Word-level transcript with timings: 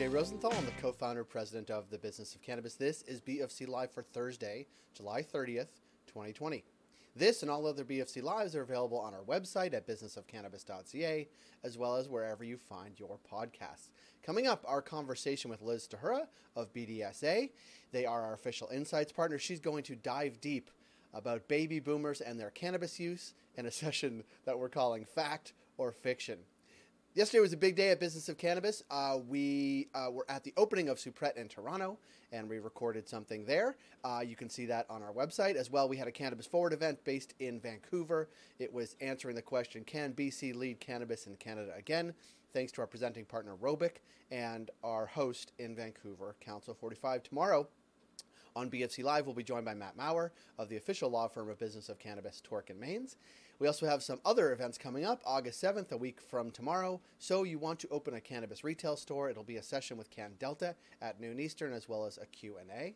Jay 0.00 0.08
Rosenthal. 0.08 0.54
I'm 0.54 0.64
the 0.64 0.70
co 0.80 0.92
founder 0.92 1.20
and 1.20 1.28
president 1.28 1.68
of 1.68 1.90
the 1.90 1.98
Business 1.98 2.34
of 2.34 2.40
Cannabis. 2.40 2.74
This 2.74 3.02
is 3.02 3.20
BFC 3.20 3.68
Live 3.68 3.90
for 3.90 4.02
Thursday, 4.02 4.66
July 4.96 5.20
30th, 5.20 5.76
2020. 6.06 6.64
This 7.14 7.42
and 7.42 7.50
all 7.50 7.66
other 7.66 7.84
BFC 7.84 8.22
Lives 8.22 8.56
are 8.56 8.62
available 8.62 8.98
on 8.98 9.12
our 9.12 9.20
website 9.20 9.74
at 9.74 9.86
businessofcannabis.ca, 9.86 11.28
as 11.64 11.76
well 11.76 11.96
as 11.96 12.08
wherever 12.08 12.42
you 12.42 12.56
find 12.56 12.98
your 12.98 13.18
podcasts. 13.30 13.90
Coming 14.24 14.46
up, 14.46 14.64
our 14.66 14.80
conversation 14.80 15.50
with 15.50 15.60
Liz 15.60 15.86
Stahura 15.86 16.28
of 16.56 16.72
BDSA. 16.72 17.50
They 17.92 18.06
are 18.06 18.22
our 18.22 18.32
official 18.32 18.70
insights 18.72 19.12
partner. 19.12 19.38
She's 19.38 19.60
going 19.60 19.82
to 19.82 19.96
dive 19.96 20.40
deep 20.40 20.70
about 21.12 21.46
baby 21.46 21.78
boomers 21.78 22.22
and 22.22 22.40
their 22.40 22.48
cannabis 22.48 22.98
use 22.98 23.34
in 23.54 23.66
a 23.66 23.70
session 23.70 24.24
that 24.46 24.58
we're 24.58 24.70
calling 24.70 25.04
Fact 25.04 25.52
or 25.76 25.92
Fiction. 25.92 26.38
Yesterday 27.12 27.40
was 27.40 27.52
a 27.52 27.56
big 27.56 27.74
day 27.74 27.90
at 27.90 27.98
Business 27.98 28.28
of 28.28 28.38
Cannabis. 28.38 28.84
Uh, 28.88 29.18
we 29.26 29.88
uh, 29.96 30.12
were 30.12 30.24
at 30.28 30.44
the 30.44 30.52
opening 30.56 30.88
of 30.88 30.98
Superette 30.98 31.36
in 31.36 31.48
Toronto, 31.48 31.98
and 32.30 32.48
we 32.48 32.60
recorded 32.60 33.08
something 33.08 33.44
there. 33.44 33.76
Uh, 34.04 34.22
you 34.24 34.36
can 34.36 34.48
see 34.48 34.64
that 34.66 34.86
on 34.88 35.02
our 35.02 35.12
website 35.12 35.56
as 35.56 35.72
well. 35.72 35.88
We 35.88 35.96
had 35.96 36.06
a 36.06 36.12
Cannabis 36.12 36.46
Forward 36.46 36.72
event 36.72 37.02
based 37.02 37.34
in 37.40 37.58
Vancouver. 37.58 38.28
It 38.60 38.72
was 38.72 38.94
answering 39.00 39.34
the 39.34 39.42
question 39.42 39.82
Can 39.82 40.12
BC 40.12 40.54
lead 40.54 40.78
cannabis 40.78 41.26
in 41.26 41.34
Canada 41.34 41.72
again? 41.76 42.14
Thanks 42.52 42.70
to 42.72 42.80
our 42.80 42.86
presenting 42.86 43.24
partner, 43.24 43.56
Robic, 43.60 43.96
and 44.30 44.70
our 44.84 45.06
host 45.06 45.50
in 45.58 45.74
Vancouver, 45.74 46.36
Council 46.40 46.74
45. 46.74 47.24
Tomorrow, 47.24 47.66
on 48.54 48.70
BFC 48.70 49.02
Live, 49.02 49.26
we'll 49.26 49.34
be 49.34 49.42
joined 49.42 49.64
by 49.64 49.74
Matt 49.74 49.96
Maurer 49.96 50.30
of 50.58 50.68
the 50.68 50.76
official 50.76 51.10
law 51.10 51.26
firm 51.26 51.48
of 51.50 51.58
Business 51.58 51.88
of 51.88 51.98
Cannabis, 51.98 52.40
Torkin 52.48 52.78
Manes. 52.78 53.16
We 53.60 53.66
also 53.66 53.86
have 53.86 54.02
some 54.02 54.20
other 54.24 54.52
events 54.52 54.78
coming 54.78 55.04
up 55.04 55.20
August 55.24 55.62
7th, 55.62 55.92
a 55.92 55.96
week 55.96 56.18
from 56.18 56.50
tomorrow. 56.50 56.98
So, 57.18 57.42
you 57.42 57.58
want 57.58 57.78
to 57.80 57.88
open 57.90 58.14
a 58.14 58.20
cannabis 58.20 58.64
retail 58.64 58.96
store, 58.96 59.28
it'll 59.28 59.44
be 59.44 59.58
a 59.58 59.62
session 59.62 59.98
with 59.98 60.10
CanDelta 60.10 60.74
at 61.02 61.20
noon 61.20 61.38
Eastern, 61.38 61.74
as 61.74 61.86
well 61.86 62.06
as 62.06 62.16
a 62.16 62.24
Q&A. 62.24 62.94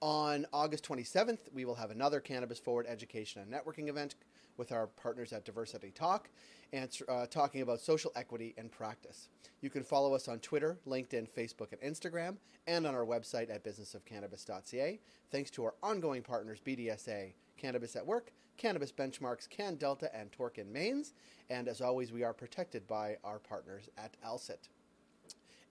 On 0.00 0.46
August 0.52 0.86
27th, 0.88 1.52
we 1.52 1.64
will 1.64 1.74
have 1.74 1.90
another 1.90 2.20
Cannabis 2.20 2.60
Forward 2.60 2.86
education 2.88 3.42
and 3.42 3.52
networking 3.52 3.88
event 3.88 4.14
with 4.56 4.70
our 4.70 4.86
partners 4.86 5.32
at 5.32 5.44
Diversity 5.44 5.90
Talk 5.90 6.30
and 6.72 6.88
uh, 7.08 7.26
talking 7.26 7.62
about 7.62 7.80
social 7.80 8.12
equity 8.14 8.54
and 8.56 8.70
practice. 8.70 9.28
You 9.60 9.70
can 9.70 9.82
follow 9.82 10.14
us 10.14 10.28
on 10.28 10.38
Twitter, 10.38 10.78
LinkedIn, 10.86 11.28
Facebook, 11.28 11.72
and 11.72 11.80
Instagram, 11.80 12.36
and 12.68 12.86
on 12.86 12.94
our 12.94 13.04
website 13.04 13.50
at 13.50 13.64
businessofcannabis.ca. 13.64 15.00
Thanks 15.32 15.50
to 15.50 15.64
our 15.64 15.74
ongoing 15.82 16.22
partners, 16.22 16.60
BDSA, 16.64 17.32
Cannabis 17.56 17.96
at 17.96 18.06
Work, 18.06 18.32
Cannabis 18.56 18.92
Benchmarks, 18.92 19.48
CanDelta, 19.48 20.08
and 20.14 20.30
Torkin 20.32 20.70
Manes. 20.70 21.12
And 21.50 21.68
as 21.68 21.80
always, 21.80 22.12
we 22.12 22.22
are 22.22 22.32
protected 22.32 22.86
by 22.86 23.16
our 23.24 23.38
partners 23.38 23.88
at 23.98 24.16
Alcit. 24.26 24.68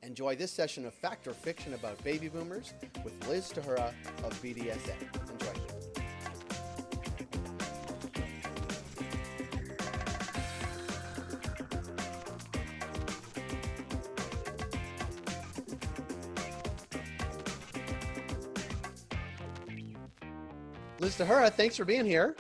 Enjoy 0.04 0.36
this 0.36 0.52
session 0.52 0.86
of 0.86 0.94
Fact 0.94 1.28
or 1.28 1.34
Fiction 1.34 1.74
about 1.74 2.02
baby 2.04 2.28
boomers 2.28 2.74
with 3.04 3.28
Liz 3.28 3.52
Stahura 3.52 3.92
of 4.24 4.40
BDSA. 4.42 4.96
Enjoy. 5.32 5.75
Liz 21.18 21.28
Stahura, 21.28 21.52
thanks 21.52 21.76
for 21.76 21.86
being 21.86 22.06
here. 22.06 22.36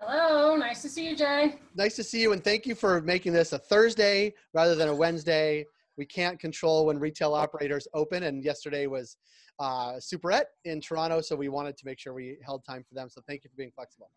Hello, 0.00 0.56
nice 0.56 0.82
to 0.82 0.88
see 0.88 1.08
you, 1.08 1.16
Jay. 1.16 1.56
Nice 1.74 1.96
to 1.96 2.04
see 2.04 2.20
you, 2.22 2.32
and 2.32 2.42
thank 2.42 2.66
you 2.66 2.74
for 2.74 3.00
making 3.00 3.32
this 3.32 3.52
a 3.52 3.58
Thursday 3.58 4.34
rather 4.54 4.74
than 4.74 4.88
a 4.88 4.94
Wednesday. 4.94 5.66
We 5.96 6.06
can't 6.06 6.38
control 6.38 6.86
when 6.86 6.98
retail 6.98 7.34
operators 7.34 7.88
open, 7.92 8.24
and 8.24 8.44
yesterday 8.44 8.86
was 8.86 9.16
uh, 9.58 9.94
Superette 9.94 10.44
in 10.64 10.80
Toronto, 10.80 11.20
so 11.20 11.34
we 11.34 11.48
wanted 11.48 11.76
to 11.78 11.86
make 11.86 11.98
sure 11.98 12.12
we 12.12 12.38
held 12.44 12.64
time 12.64 12.84
for 12.86 12.94
them. 12.94 13.08
So 13.10 13.20
thank 13.26 13.44
you 13.44 13.50
for 13.50 13.56
being 13.56 13.72
flexible. 13.74 14.10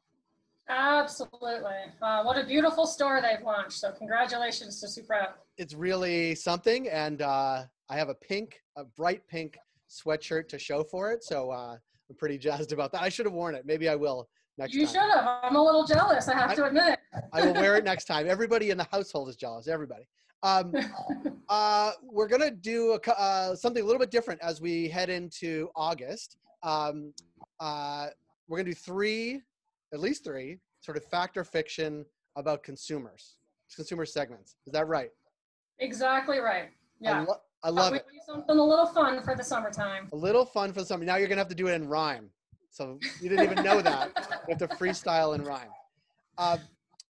Absolutely. 0.69 1.71
Uh, 2.01 2.23
what 2.23 2.37
a 2.37 2.45
beautiful 2.45 2.85
store 2.85 3.21
they've 3.21 3.43
launched. 3.43 3.79
So 3.79 3.91
congratulations 3.91 4.79
to 4.81 4.87
Superette. 4.87 5.31
It's 5.57 5.73
really 5.73 6.35
something, 6.35 6.87
and 6.89 7.21
uh, 7.21 7.63
I 7.89 7.97
have 7.97 8.09
a 8.09 8.15
pink, 8.15 8.61
a 8.77 8.83
bright 8.83 9.27
pink 9.27 9.57
sweatshirt 9.89 10.47
to 10.49 10.59
show 10.59 10.83
for 10.83 11.11
it. 11.11 11.23
So 11.23 11.49
uh, 11.49 11.77
I'm 12.09 12.15
pretty 12.15 12.37
jazzed 12.37 12.71
about 12.71 12.91
that. 12.93 13.01
I 13.01 13.09
should 13.09 13.25
have 13.25 13.33
worn 13.33 13.55
it. 13.55 13.65
Maybe 13.65 13.87
I 13.87 13.95
will 13.95 14.27
next 14.57 14.73
you 14.73 14.85
time. 14.85 14.93
should 14.93 15.11
have. 15.15 15.39
I'm 15.43 15.55
a 15.55 15.63
little 15.63 15.85
jealous, 15.85 16.27
I 16.27 16.33
have 16.35 16.51
I- 16.51 16.55
to 16.55 16.65
admit. 16.65 16.99
I 17.33 17.45
will 17.45 17.53
wear 17.53 17.75
it 17.75 17.83
next 17.83 18.05
time. 18.05 18.27
Everybody 18.27 18.71
in 18.71 18.77
the 18.77 18.87
household 18.91 19.29
is 19.29 19.35
jealous. 19.35 19.67
Everybody. 19.67 20.07
Um, 20.41 20.73
uh, 21.49 21.91
we're 22.03 22.27
gonna 22.27 22.51
do 22.51 22.93
a, 23.05 23.11
uh, 23.11 23.55
something 23.55 23.83
a 23.83 23.85
little 23.85 23.99
bit 23.99 24.09
different 24.11 24.41
as 24.41 24.59
we 24.61 24.87
head 24.87 25.09
into 25.09 25.69
August. 25.75 26.37
Um, 26.63 27.13
uh, 27.59 28.07
we're 28.47 28.57
gonna 28.57 28.69
do 28.69 28.75
three, 28.75 29.41
at 29.93 29.99
least 29.99 30.23
three, 30.23 30.59
sort 30.81 30.97
of 30.97 31.03
fact 31.05 31.37
or 31.37 31.43
fiction 31.43 32.05
about 32.35 32.63
consumers, 32.63 33.37
consumer 33.75 34.05
segments. 34.05 34.55
Is 34.65 34.73
that 34.73 34.87
right? 34.87 35.09
exactly 35.81 36.39
right. 36.39 36.63
I, 36.65 36.69
Yeah. 36.99 37.25
lo- 37.27 37.41
I 37.63 37.69
love 37.69 37.93
it. 37.93 38.05
something 38.25 38.57
a 38.57 38.63
little 38.63 38.85
fun 38.85 39.21
for 39.21 39.35
the 39.35 39.43
summertime. 39.43 40.07
A 40.13 40.15
little 40.15 40.45
fun 40.45 40.71
for 40.71 40.79
the 40.79 40.85
summer. 40.85 41.03
Now 41.03 41.17
you're 41.17 41.27
gonna 41.27 41.41
have 41.41 41.49
to 41.49 41.55
do 41.55 41.67
it 41.67 41.73
in 41.73 41.87
rhyme. 41.87 42.29
So 42.71 42.99
you 43.21 43.29
didn't 43.29 43.51
even 43.51 43.63
know 43.63 43.81
that. 43.81 44.39
You 44.47 44.55
have 44.57 44.69
to 44.69 44.75
freestyle 44.77 45.35
and 45.35 45.45
rhyme. 45.45 45.69
Uh, 46.39 46.57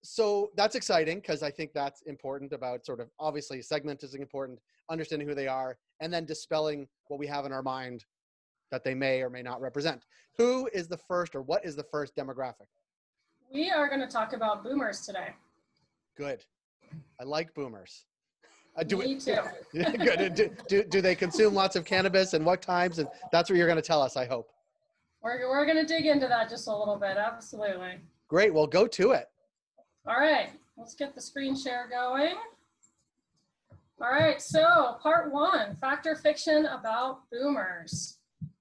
so 0.04 0.52
that's 0.56 0.76
exciting 0.76 1.20
because 1.20 1.42
I 1.42 1.50
think 1.50 1.72
that's 1.74 2.02
important 2.04 2.54
about 2.54 2.86
sort 2.86 3.00
of 3.00 3.10
obviously 3.20 3.62
segment 3.62 4.04
is 4.04 4.14
important, 4.14 4.60
understanding 4.90 5.28
who 5.28 5.34
they 5.34 5.48
are, 5.48 5.78
and 6.00 6.14
then 6.14 6.26
dispelling 6.26 6.88
what 7.08 7.20
we 7.20 7.26
have 7.26 7.46
in 7.46 7.52
our 7.52 7.64
mind 7.64 8.06
that 8.70 8.84
they 8.84 8.94
may 8.94 9.22
or 9.22 9.32
may 9.32 9.42
not 9.42 9.62
represent. 9.62 10.04
Who 10.38 10.70
is 10.74 10.88
the 10.88 10.98
first 10.98 11.34
or 11.34 11.42
what 11.42 11.66
is 11.66 11.76
the 11.76 11.86
first 11.86 12.16
demographic? 12.16 12.68
We 13.52 13.72
are 13.72 13.88
going 13.88 14.02
to 14.02 14.08
talk 14.08 14.34
about 14.34 14.64
boomers 14.64 15.02
today. 15.02 15.30
Good. 16.18 16.44
I 17.20 17.24
like 17.24 17.54
boomers. 17.54 18.06
Uh, 18.76 18.84
do 18.84 18.98
Me 18.98 19.16
we, 19.16 19.20
too. 19.20 19.38
good. 19.74 20.36
Do, 20.36 20.50
do, 20.68 20.84
do 20.84 21.02
they 21.02 21.16
consume 21.16 21.54
lots 21.54 21.76
of 21.76 21.86
cannabis 21.86 22.34
and 22.34 22.46
what 22.46 22.62
times? 22.62 23.00
And 23.00 23.08
that's 23.32 23.50
what 23.50 23.58
you're 23.58 23.68
going 23.68 23.78
to 23.78 23.84
tell 23.84 24.02
us, 24.02 24.18
I 24.18 24.26
hope. 24.26 24.50
We're, 25.22 25.48
we're 25.50 25.66
going 25.66 25.78
to 25.78 25.86
dig 25.86 26.06
into 26.06 26.28
that 26.28 26.50
just 26.50 26.68
a 26.68 26.76
little 26.76 26.98
bit. 26.98 27.18
Absolutely. 27.18 28.00
Great. 28.28 28.54
Well, 28.54 28.68
go 28.68 28.88
to 28.88 29.12
it. 29.12 29.30
All 30.06 30.20
right, 30.20 30.50
let's 30.76 30.96
get 30.96 31.16
the 31.16 31.22
screen 31.22 31.56
share 31.56 31.88
going. 31.90 32.34
All 34.02 34.10
right, 34.12 34.42
so 34.42 34.98
part 35.02 35.32
one, 35.32 35.78
fact 35.78 36.06
or 36.06 36.18
fiction 36.18 36.66
about 36.66 37.22
boomers. 37.32 38.18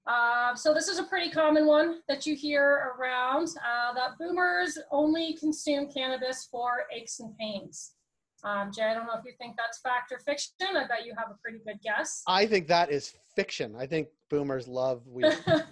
Uh, 0.07 0.55
so 0.55 0.73
this 0.73 0.87
is 0.87 0.99
a 0.99 1.03
pretty 1.03 1.29
common 1.29 1.65
one 1.65 1.99
that 2.07 2.25
you 2.25 2.33
hear 2.33 2.93
around, 2.97 3.49
uh, 3.57 3.93
that 3.93 4.17
boomers 4.17 4.77
only 4.89 5.33
consume 5.33 5.91
cannabis 5.91 6.47
for 6.49 6.85
aches 6.95 7.19
and 7.19 7.37
pains. 7.37 7.95
Um, 8.43 8.71
Jay, 8.71 8.83
I 8.83 8.93
don't 8.93 9.05
know 9.05 9.13
if 9.17 9.25
you 9.25 9.33
think 9.37 9.55
that's 9.57 9.79
fact 9.79 10.11
or 10.11 10.19
fiction. 10.19 10.75
I 10.75 10.85
bet 10.87 11.05
you 11.05 11.13
have 11.17 11.29
a 11.31 11.37
pretty 11.41 11.59
good 11.65 11.79
guess. 11.81 12.23
I 12.27 12.45
think 12.45 12.67
that 12.67 12.91
is 12.91 13.13
fiction. 13.35 13.75
I 13.77 13.87
think 13.87 14.09
boomers 14.29 14.67
love 14.67 15.07
weed. 15.07 15.37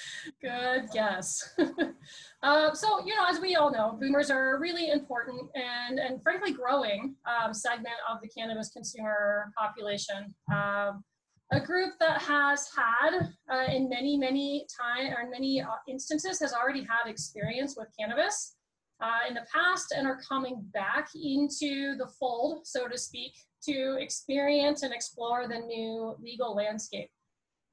Good 0.40 0.88
guess. 0.92 1.54
uh, 2.42 2.74
so, 2.74 3.04
you 3.04 3.14
know, 3.14 3.24
as 3.28 3.40
we 3.40 3.56
all 3.56 3.70
know, 3.70 3.96
boomers 4.00 4.30
are 4.30 4.56
a 4.56 4.60
really 4.60 4.90
important 4.90 5.50
and, 5.54 5.98
and 5.98 6.22
frankly 6.22 6.52
growing 6.52 7.14
um, 7.26 7.52
segment 7.54 7.94
of 8.10 8.18
the 8.22 8.28
cannabis 8.28 8.70
consumer 8.70 9.52
population. 9.56 10.34
Um, 10.52 11.04
a 11.52 11.60
group 11.60 11.92
that 12.00 12.22
has 12.22 12.68
had, 12.74 13.28
uh, 13.52 13.70
in 13.70 13.88
many, 13.88 14.16
many 14.16 14.66
time 14.80 15.12
or 15.12 15.20
in 15.20 15.30
many 15.30 15.60
uh, 15.60 15.66
instances, 15.86 16.40
has 16.40 16.54
already 16.54 16.80
had 16.80 17.10
experience 17.10 17.76
with 17.76 17.88
cannabis 17.98 18.56
uh, 19.02 19.28
in 19.28 19.34
the 19.34 19.44
past 19.52 19.92
and 19.96 20.06
are 20.06 20.20
coming 20.26 20.64
back 20.72 21.08
into 21.14 21.96
the 21.96 22.06
fold, 22.18 22.66
so 22.66 22.86
to 22.86 22.96
speak, 22.96 23.32
to 23.64 23.96
experience 24.00 24.82
and 24.82 24.92
explore 24.94 25.48
the 25.48 25.58
new 25.58 26.14
legal 26.20 26.54
landscape. 26.54 27.10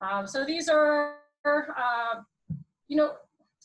Um, 0.02 0.26
so 0.26 0.46
these 0.46 0.70
are, 0.70 1.16
uh, 1.46 2.22
you 2.88 2.98
know, 2.98 3.14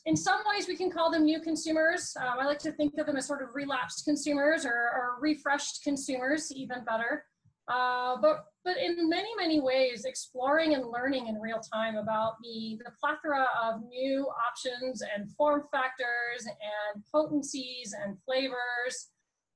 in 0.05 0.15
some 0.15 0.41
ways 0.47 0.67
we 0.67 0.75
can 0.75 0.91
call 0.91 1.09
them 1.09 1.23
new 1.23 1.39
consumers. 1.39 2.15
Um, 2.19 2.39
I 2.39 2.45
like 2.45 2.59
to 2.59 2.71
think 2.71 2.93
of 2.99 3.07
them 3.07 3.17
as 3.17 3.25
sort 3.25 3.41
of 3.41 3.49
relapsed 3.55 4.05
consumers 4.05 4.65
or, 4.65 4.71
or 4.71 5.17
refreshed 5.19 5.83
consumers, 5.83 6.51
even 6.51 6.83
better. 6.83 7.25
Uh, 7.67 8.17
but 8.21 8.45
but 8.63 8.77
in 8.77 9.09
many 9.09 9.29
many 9.37 9.59
ways, 9.59 10.05
exploring 10.05 10.75
and 10.75 10.85
learning 10.87 11.27
in 11.27 11.39
real 11.39 11.59
time 11.73 11.95
about 11.95 12.33
the 12.43 12.79
the 12.83 12.91
plethora 12.99 13.47
of 13.63 13.81
new 13.87 14.27
options 14.47 15.01
and 15.01 15.31
form 15.31 15.63
factors 15.71 16.45
and 16.45 17.03
potencies 17.11 17.95
and 18.03 18.17
flavors, 18.23 19.09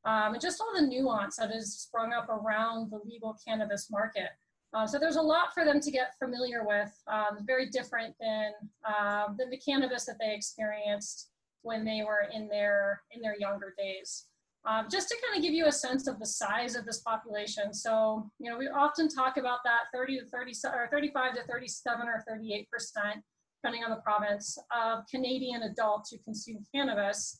um, 0.05 0.33
and 0.33 0.41
just 0.41 0.59
all 0.59 0.73
the 0.79 0.87
nuance 0.87 1.37
that 1.37 1.51
has 1.51 1.73
sprung 1.73 2.13
up 2.13 2.29
around 2.29 2.89
the 2.89 2.99
legal 3.05 3.37
cannabis 3.45 3.89
market. 3.91 4.29
Uh, 4.73 4.85
so 4.85 4.99
there's 4.99 5.15
a 5.15 5.21
lot 5.21 5.53
for 5.53 5.65
them 5.65 5.79
to 5.79 5.91
get 5.91 6.13
familiar 6.19 6.63
with, 6.63 6.91
um, 7.07 7.39
very 7.45 7.69
different 7.69 8.15
than, 8.19 8.51
uh, 8.87 9.27
than 9.37 9.49
the 9.49 9.57
cannabis 9.57 10.05
that 10.05 10.17
they 10.19 10.33
experienced 10.33 11.29
when 11.63 11.83
they 11.83 12.03
were 12.05 12.27
in 12.33 12.47
their, 12.47 13.01
in 13.11 13.21
their 13.21 13.35
younger 13.39 13.73
days. 13.77 14.25
Um, 14.65 14.87
just 14.91 15.07
to 15.07 15.15
kind 15.25 15.37
of 15.37 15.43
give 15.43 15.53
you 15.53 15.67
a 15.67 15.71
sense 15.71 16.07
of 16.07 16.19
the 16.19 16.25
size 16.25 16.75
of 16.75 16.85
this 16.85 16.99
population. 16.99 17.73
So, 17.73 18.29
you 18.39 18.51
know, 18.51 18.57
we 18.57 18.67
often 18.67 19.07
talk 19.07 19.37
about 19.37 19.59
that 19.63 19.87
30 19.93 20.19
to 20.19 20.25
30 20.25 20.51
or 20.65 20.89
35 20.91 21.35
to 21.35 21.43
37 21.43 22.07
or 22.07 22.23
38 22.27 22.69
percent, 22.69 23.23
depending 23.63 23.85
on 23.85 23.89
the 23.89 24.01
province, 24.01 24.57
of 24.75 25.05
Canadian 25.09 25.63
adults 25.63 26.11
who 26.11 26.17
consume 26.25 26.65
cannabis. 26.75 27.39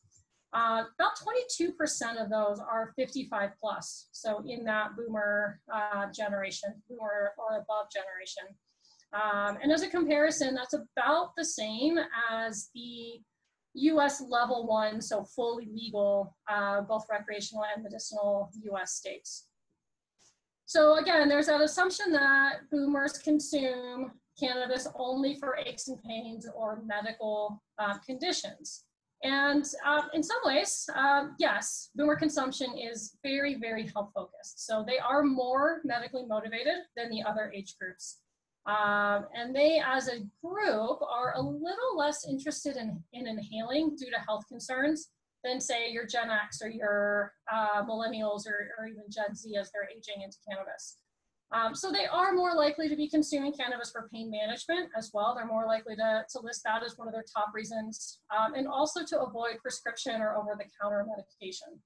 Uh, 0.54 0.83
about 0.98 1.12
22% 1.60 2.24
of 2.24 2.30
those 2.30 2.60
are 2.60 2.94
55 2.95 3.51
plus, 3.62 4.07
so 4.12 4.42
in 4.48 4.63
that 4.63 4.95
boomer 4.98 5.60
uh, 5.72 6.07
generation, 6.12 6.74
boomer 6.89 7.33
or 7.38 7.57
above 7.57 7.88
generation. 7.94 8.56
Um, 9.13 9.57
and 9.62 9.72
as 9.72 9.83
a 9.83 9.89
comparison, 9.89 10.56
that's 10.56 10.74
about 10.74 11.36
the 11.38 11.45
same 11.45 12.00
as 12.31 12.69
the 12.74 13.22
US 13.74 14.21
level 14.21 14.68
one, 14.68 15.01
so 15.01 15.24
fully 15.24 15.69
legal, 15.71 16.36
uh, 16.48 16.81
both 16.81 17.06
recreational 17.10 17.63
and 17.74 17.83
medicinal 17.83 18.50
US 18.71 18.94
states. 18.94 19.48
So 20.66 20.98
again, 20.98 21.27
there's 21.30 21.48
that 21.48 21.62
assumption 21.62 22.12
that 22.12 22.69
boomers 22.71 23.18
consume 23.18 24.12
cannabis 24.39 24.88
only 24.95 25.36
for 25.36 25.57
aches 25.57 25.88
and 25.88 26.01
pains 26.04 26.48
or 26.56 26.81
medical 26.86 27.62
uh, 27.77 27.98
conditions. 28.00 28.83
And 29.24 29.66
uh, 29.86 30.04
in 30.13 30.24
some 30.24 30.38
ways, 30.45 30.89
uh, 30.95 31.27
yes, 31.39 31.89
boomer 31.95 32.15
consumption 32.15 32.77
is 32.77 33.18
very, 33.22 33.56
very 33.56 33.88
health 33.94 34.12
focused. 34.15 34.65
So 34.65 34.86
they 34.88 34.98
are 34.98 35.24
more 35.24 35.81
medically 35.83 36.25
motivated 36.25 36.86
than 36.95 37.10
the 37.10 37.24
other 37.24 37.51
age 37.54 37.75
groups. 37.80 38.19
Um, 38.66 39.26
and 39.34 39.56
they, 39.56 39.82
as 39.86 40.08
a 40.08 40.20
group, 40.44 41.00
are 41.02 41.34
a 41.36 41.42
little 41.42 41.98
less 41.98 42.28
interested 42.28 42.76
in, 42.76 43.02
in 43.14 43.28
inhaling 43.28 43.96
due 43.96 44.12
to 44.12 44.20
health 44.28 44.44
concerns 44.48 45.10
than, 45.44 45.60
say, 45.60 45.90
your 45.92 46.06
Gen 46.06 46.30
X 46.30 46.62
or 46.62 46.70
your 46.70 47.34
uh, 47.52 47.84
millennials 47.84 48.46
or, 48.46 48.72
or 48.78 48.88
even 48.88 49.04
Gen 49.10 49.34
Z 49.34 49.56
as 49.56 49.72
they're 49.72 49.90
aging 49.90 50.22
into 50.22 50.38
cannabis. 50.48 50.98
Um, 51.52 51.74
so 51.74 51.92
they 51.92 52.06
are 52.06 52.34
more 52.34 52.54
likely 52.54 52.90
to 52.90 52.96
be 52.96 53.10
consuming 53.10 53.54
cannabis 53.54 53.92
for 53.92 54.08
pain 54.14 54.30
management 54.30 54.90
as 54.96 55.10
well. 55.14 55.34
They're 55.34 55.48
more 55.48 55.66
likely 55.66 55.96
to, 55.96 56.24
to 56.32 56.40
list 56.42 56.62
that 56.66 56.84
as 56.84 56.98
one 56.98 57.08
of 57.08 57.14
their 57.14 57.26
top 57.36 57.52
reasons, 57.56 58.20
um, 58.38 58.54
and 58.54 58.68
also 58.68 59.04
to 59.04 59.22
avoid 59.22 59.58
prescription 59.62 60.22
or 60.22 60.36
over-the-counter 60.36 61.06
medication. 61.08 61.80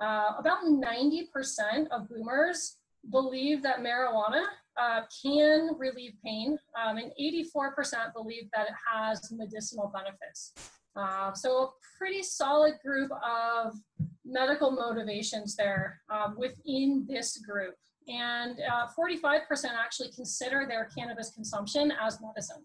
Uh, 0.00 0.32
about 0.38 0.64
90% 0.64 1.88
of 1.90 2.08
boomers 2.08 2.76
believe 3.10 3.62
that 3.62 3.78
marijuana 3.78 4.44
uh, 4.78 5.02
can 5.22 5.70
relieve 5.78 6.14
pain, 6.24 6.58
um, 6.80 6.98
and 6.98 7.12
84% 7.20 8.12
believe 8.14 8.48
that 8.54 8.68
it 8.68 8.74
has 8.92 9.32
medicinal 9.32 9.92
benefits. 9.94 10.52
Uh, 10.94 11.32
so 11.32 11.58
a 11.58 11.68
pretty 11.98 12.22
solid 12.22 12.74
group 12.84 13.10
of 13.12 13.74
medical 14.24 14.70
motivations 14.70 15.54
there 15.54 16.00
um, 16.10 16.34
within 16.38 17.06
this 17.08 17.38
group. 17.38 17.74
And 18.08 18.58
45% 18.96 19.24
uh, 19.24 19.68
actually 19.78 20.10
consider 20.12 20.64
their 20.68 20.88
cannabis 20.96 21.32
consumption 21.34 21.92
as 22.00 22.18
medicine. 22.20 22.62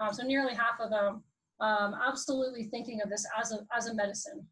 Um, 0.00 0.12
so 0.12 0.22
nearly 0.22 0.54
half 0.54 0.80
of 0.80 0.90
them 0.90 1.22
um, 1.60 1.94
absolutely 2.06 2.64
thinking 2.64 3.00
of 3.02 3.08
this 3.08 3.26
as 3.40 3.52
a, 3.52 3.60
as 3.74 3.86
a 3.86 3.94
medicine. 3.94 4.46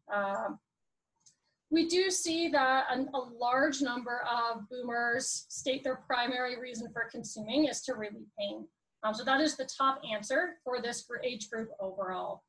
We 1.71 1.87
do 1.87 2.11
see 2.11 2.49
that 2.49 2.85
a, 2.91 3.17
a, 3.17 3.29
large 3.39 3.81
number 3.81 4.23
of 4.29 4.67
boomers 4.69 5.45
state 5.47 5.85
their 5.85 6.01
primary 6.05 6.59
reason 6.59 6.91
for 6.91 7.07
consuming 7.09 7.65
is 7.65 7.81
to 7.83 7.93
relieve 7.93 8.27
pain. 8.37 8.67
Um, 9.03 9.13
so 9.13 9.23
that 9.23 9.39
is 9.39 9.55
the 9.55 9.67
top 9.77 10.01
answer 10.13 10.57
for 10.65 10.81
this 10.81 11.07
age 11.23 11.49
group 11.49 11.69
overall. 11.79 12.43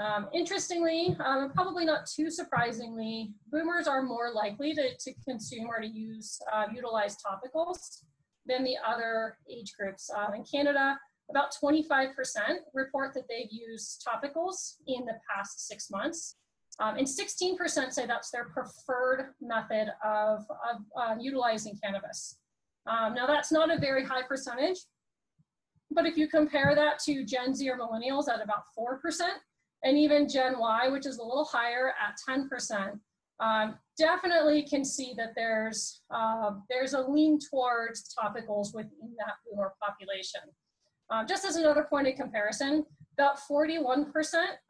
Um, 0.00 0.28
interestingly, 0.32 1.16
um, 1.18 1.50
probably 1.52 1.84
not 1.84 2.06
too 2.06 2.30
surprisingly, 2.30 3.32
boomers 3.50 3.88
are 3.88 4.02
more 4.02 4.30
likely 4.32 4.72
to, 4.74 4.96
to 4.96 5.12
consume 5.24 5.66
or 5.66 5.80
to 5.80 5.88
use, 5.88 6.38
uh, 6.52 6.66
utilize 6.72 7.16
topicals 7.16 8.02
than 8.46 8.62
the 8.62 8.76
other 8.86 9.38
age 9.50 9.74
groups. 9.78 10.08
Um, 10.16 10.34
in 10.34 10.44
Canada, 10.44 10.96
about 11.30 11.52
25% 11.62 12.10
report 12.74 13.12
that 13.14 13.24
they've 13.28 13.50
used 13.50 14.06
topicals 14.06 14.76
in 14.86 15.04
the 15.04 15.18
past 15.28 15.66
six 15.66 15.90
months. 15.90 16.36
Um, 16.80 16.96
and 16.96 17.06
16% 17.06 17.92
say 17.92 18.06
that's 18.06 18.30
their 18.30 18.44
preferred 18.50 19.34
method 19.40 19.88
of, 20.04 20.40
of 20.40 20.76
uh, 20.96 21.16
utilizing 21.20 21.78
cannabis. 21.82 22.38
Um, 22.86 23.14
now 23.14 23.26
that's 23.26 23.50
not 23.50 23.74
a 23.74 23.78
very 23.78 24.04
high 24.04 24.22
percentage, 24.22 24.78
but 25.90 26.06
if 26.06 26.16
you 26.16 26.28
compare 26.28 26.74
that 26.74 26.98
to 27.00 27.24
Gen 27.24 27.54
Z 27.54 27.68
or 27.68 27.78
millennials 27.78 28.28
at 28.28 28.42
about 28.42 28.62
4%, 28.78 28.98
and 29.84 29.96
even 29.96 30.28
Gen 30.28 30.58
Y, 30.58 30.88
which 30.88 31.06
is 31.06 31.18
a 31.18 31.22
little 31.22 31.44
higher 31.44 31.92
at 32.00 32.16
10%, 32.28 32.98
um, 33.40 33.76
definitely 33.96 34.62
can 34.62 34.84
see 34.84 35.14
that 35.16 35.32
there's, 35.36 36.02
uh, 36.12 36.52
there's 36.68 36.94
a 36.94 37.00
lean 37.00 37.38
towards 37.38 38.14
topicals 38.14 38.74
within 38.74 39.14
that 39.18 39.34
boomer 39.46 39.74
population. 39.80 40.40
Um, 41.10 41.26
just 41.26 41.44
as 41.44 41.56
another 41.56 41.84
point 41.84 42.08
of 42.08 42.16
comparison, 42.16 42.84
about 43.18 43.38
41% 43.50 44.06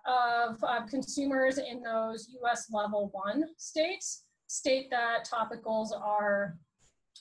of 0.06 0.64
uh, 0.64 0.86
consumers 0.86 1.58
in 1.58 1.82
those 1.82 2.28
US 2.42 2.68
level 2.72 3.10
one 3.12 3.44
states 3.58 4.24
state 4.46 4.88
that 4.90 5.28
topicals 5.30 5.88
are, 5.94 6.56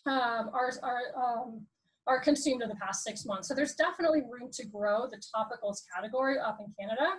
um, 0.05 0.49
are, 0.53 0.71
are, 0.81 1.01
um, 1.21 1.65
are 2.07 2.21
consumed 2.21 2.61
in 2.61 2.69
the 2.69 2.75
past 2.75 3.03
six 3.03 3.25
months. 3.25 3.49
So 3.49 3.53
there's 3.53 3.75
definitely 3.75 4.21
room 4.21 4.49
to 4.53 4.65
grow 4.65 5.07
the 5.07 5.17
topicals 5.17 5.81
category 5.93 6.39
up 6.39 6.59
in 6.61 6.73
Canada. 6.79 7.09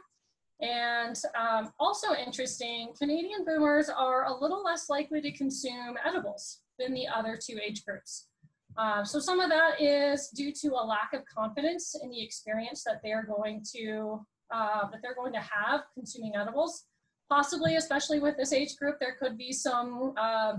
And 0.61 1.17
um, 1.39 1.71
also 1.79 2.15
interesting, 2.15 2.95
Canadian 2.99 3.45
boomers 3.45 3.91
are 3.91 4.25
a 4.25 4.35
little 4.35 4.65
less 4.65 4.89
likely 4.89 5.21
to 5.21 5.31
consume 5.33 5.99
edibles 6.03 6.61
than 6.79 6.95
the 6.95 7.07
other 7.07 7.39
two 7.41 7.59
age 7.63 7.85
groups. 7.85 8.28
Uh, 8.79 9.05
so 9.05 9.19
some 9.19 9.41
of 9.41 9.51
that 9.51 9.81
is 9.81 10.29
due 10.29 10.53
to 10.53 10.69
a 10.69 10.85
lack 10.85 11.13
of 11.13 11.23
confidence 11.27 11.97
in 12.01 12.11
the 12.11 12.23
experience 12.23 12.85
that 12.85 13.01
they're 13.03 13.25
going 13.25 13.63
to 13.77 14.25
uh, 14.55 14.89
that 14.91 15.01
they're 15.03 15.17
going 15.17 15.33
to 15.33 15.41
have 15.41 15.83
consuming 15.93 16.35
edibles. 16.37 16.85
Possibly, 17.29 17.77
especially 17.77 18.21
with 18.21 18.37
this 18.39 18.53
age 18.53 18.77
group, 18.77 18.99
there 18.99 19.17
could 19.21 19.37
be 19.37 19.53
some 19.53 20.15
uh, 20.17 20.55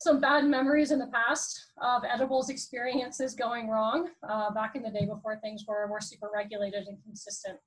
some 0.00 0.18
bad 0.18 0.46
memories 0.46 0.90
in 0.90 0.98
the 0.98 1.06
past 1.08 1.66
of 1.82 2.02
edibles 2.10 2.48
experiences 2.48 3.34
going 3.34 3.68
wrong 3.68 4.08
uh, 4.28 4.50
back 4.50 4.74
in 4.74 4.82
the 4.82 4.90
day 4.90 5.04
before 5.04 5.38
things 5.40 5.64
were, 5.68 5.86
were 5.88 6.00
super 6.00 6.30
regulated 6.34 6.86
and 6.86 6.96
consistent. 7.04 7.58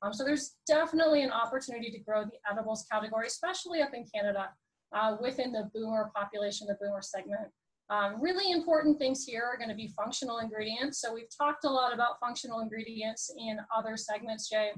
Um, 0.00 0.12
so 0.12 0.24
there's 0.24 0.54
definitely 0.66 1.22
an 1.22 1.30
opportunity 1.30 1.90
to 1.90 1.98
grow 1.98 2.24
the 2.24 2.38
edibles 2.50 2.86
category, 2.90 3.26
especially 3.26 3.82
up 3.82 3.92
in 3.92 4.06
Canada 4.12 4.48
uh, 4.92 5.16
within 5.20 5.52
the 5.52 5.70
boomer 5.74 6.10
population, 6.16 6.66
the 6.66 6.78
boomer 6.80 7.02
segment. 7.02 7.48
Um, 7.90 8.22
really 8.22 8.52
important 8.52 8.98
things 8.98 9.24
here 9.24 9.42
are 9.42 9.56
going 9.56 9.68
to 9.68 9.74
be 9.74 9.88
functional 9.88 10.38
ingredients. 10.38 11.00
So 11.00 11.12
we've 11.12 11.28
talked 11.36 11.64
a 11.64 11.70
lot 11.70 11.92
about 11.92 12.18
functional 12.20 12.60
ingredients 12.60 13.30
in 13.38 13.58
other 13.74 13.96
segments, 13.96 14.48
Jay. 14.48 14.70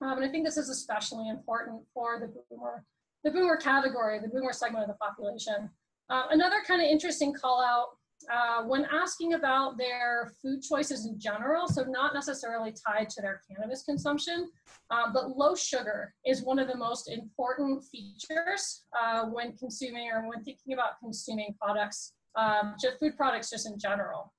Um, 0.00 0.18
and 0.18 0.24
I 0.24 0.28
think 0.28 0.46
this 0.46 0.56
is 0.56 0.68
especially 0.68 1.28
important 1.28 1.82
for 1.92 2.18
the 2.20 2.32
boomer, 2.50 2.84
the 3.24 3.30
boomer 3.30 3.56
category, 3.56 4.18
the 4.20 4.28
boomer 4.28 4.52
segment 4.52 4.84
of 4.84 4.88
the 4.88 4.94
population. 4.94 5.68
Uh, 6.08 6.24
another 6.30 6.62
kind 6.66 6.80
of 6.80 6.86
interesting 6.86 7.34
call 7.34 7.62
out 7.62 7.88
uh, 8.32 8.62
when 8.64 8.84
asking 8.86 9.34
about 9.34 9.78
their 9.78 10.32
food 10.42 10.62
choices 10.62 11.06
in 11.06 11.18
general, 11.18 11.68
so 11.68 11.82
not 11.84 12.14
necessarily 12.14 12.72
tied 12.72 13.08
to 13.10 13.20
their 13.20 13.40
cannabis 13.48 13.82
consumption, 13.82 14.50
uh, 14.90 15.12
but 15.12 15.36
low 15.36 15.54
sugar 15.54 16.14
is 16.26 16.42
one 16.42 16.58
of 16.58 16.68
the 16.68 16.76
most 16.76 17.10
important 17.10 17.82
features 17.84 18.84
uh, 18.98 19.26
when 19.26 19.56
consuming 19.56 20.10
or 20.10 20.28
when 20.28 20.42
thinking 20.42 20.72
about 20.72 20.98
consuming 21.00 21.54
products 21.60 22.14
um, 22.38 22.74
just 22.80 22.98
food 22.98 23.16
products 23.16 23.50
just 23.50 23.66
in 23.66 23.78
general. 23.78 24.32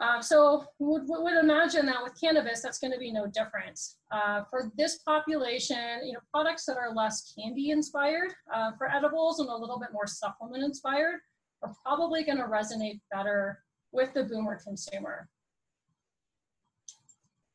Uh, 0.00 0.20
so 0.20 0.64
would, 0.80 1.02
would 1.06 1.36
imagine 1.36 1.86
that 1.86 2.02
with 2.02 2.18
cannabis, 2.20 2.62
that's 2.62 2.78
going 2.78 2.92
to 2.92 2.98
be 2.98 3.12
no 3.12 3.26
different. 3.26 3.78
Uh, 4.10 4.42
for 4.50 4.72
this 4.76 4.98
population, 4.98 6.00
you 6.04 6.12
know, 6.12 6.18
products 6.32 6.64
that 6.64 6.76
are 6.76 6.92
less 6.92 7.32
candy 7.38 7.70
inspired 7.70 8.32
uh, 8.52 8.72
for 8.76 8.90
edibles 8.90 9.38
and 9.38 9.48
a 9.48 9.56
little 9.56 9.78
bit 9.78 9.90
more 9.92 10.06
supplement 10.06 10.64
inspired 10.64 11.20
are 11.62 11.72
probably 11.84 12.24
going 12.24 12.38
to 12.38 12.44
resonate 12.44 13.00
better 13.12 13.60
with 13.92 14.12
the 14.14 14.24
boomer 14.24 14.58
consumer. 14.62 15.28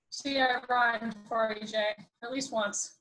So 0.09 0.29
yeah, 0.29 0.59
Brian 0.65 1.13
for 1.27 1.55
EJ 1.55 1.73
at 2.23 2.31
least 2.31 2.51
once. 2.51 2.99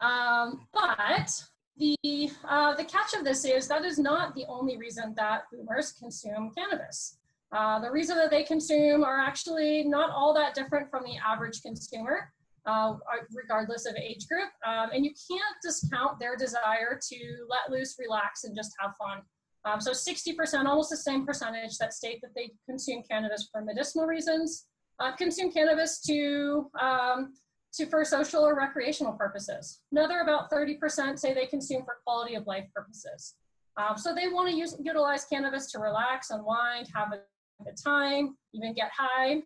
Um, 0.00 0.66
but 0.72 1.42
the, 1.78 2.30
uh, 2.48 2.74
the 2.74 2.84
catch 2.84 3.14
of 3.14 3.24
this 3.24 3.44
is 3.44 3.68
that 3.68 3.84
is 3.84 3.98
not 3.98 4.34
the 4.34 4.44
only 4.48 4.76
reason 4.76 5.14
that 5.16 5.44
boomers 5.52 5.92
consume 5.92 6.50
cannabis. 6.56 7.18
Uh, 7.52 7.78
the 7.80 7.90
reason 7.90 8.16
that 8.16 8.30
they 8.30 8.42
consume 8.42 9.04
are 9.04 9.20
actually 9.20 9.84
not 9.84 10.10
all 10.10 10.34
that 10.34 10.54
different 10.54 10.90
from 10.90 11.04
the 11.04 11.16
average 11.24 11.62
consumer, 11.62 12.32
uh, 12.66 12.94
regardless 13.32 13.86
of 13.86 13.94
age 13.96 14.26
group. 14.26 14.48
Um, 14.66 14.90
and 14.92 15.04
you 15.04 15.12
can't 15.30 15.56
discount 15.62 16.18
their 16.18 16.36
desire 16.36 16.98
to 17.10 17.16
let 17.48 17.70
loose, 17.70 17.96
relax, 17.98 18.44
and 18.44 18.56
just 18.56 18.72
have 18.80 18.92
fun. 18.96 19.22
Um, 19.64 19.80
so 19.80 19.90
60%, 19.90 20.64
almost 20.66 20.90
the 20.90 20.96
same 20.96 21.26
percentage 21.26 21.76
that 21.78 21.92
state 21.92 22.20
that 22.22 22.34
they 22.34 22.52
consume 22.68 23.02
cannabis 23.08 23.48
for 23.50 23.62
medicinal 23.62 24.06
reasons, 24.06 24.66
uh, 25.00 25.14
consume 25.16 25.52
cannabis 25.52 26.00
to 26.02 26.70
um, 26.80 27.34
to 27.76 27.86
for 27.86 28.04
social 28.04 28.42
or 28.42 28.56
recreational 28.56 29.12
purposes. 29.12 29.80
Another 29.92 30.20
about 30.20 30.50
30% 30.50 31.18
say 31.18 31.34
they 31.34 31.46
consume 31.46 31.84
for 31.84 31.98
quality 32.04 32.34
of 32.34 32.46
life 32.46 32.64
purposes. 32.74 33.34
Um, 33.76 33.96
so 33.98 34.14
they 34.14 34.28
want 34.28 34.50
to 34.50 34.56
use, 34.56 34.74
utilize 34.80 35.24
cannabis 35.24 35.70
to 35.72 35.78
relax, 35.78 36.30
unwind, 36.30 36.88
have 36.94 37.12
a 37.12 37.64
good 37.64 37.76
time, 37.82 38.36
even 38.54 38.74
get 38.74 38.90
high. 38.96 39.42